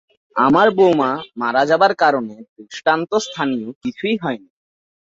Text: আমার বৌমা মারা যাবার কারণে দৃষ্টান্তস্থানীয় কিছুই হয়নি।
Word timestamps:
আমার 0.35 0.67
বৌমা 0.77 1.11
মারা 1.37 1.63
যাবার 1.65 1.93
কারণে 1.95 2.35
দৃষ্টান্তস্থানীয় 2.57 3.67
কিছুই 3.83 4.15
হয়নি। 4.17 4.49